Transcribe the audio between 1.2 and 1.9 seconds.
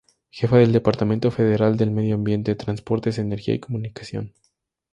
Federal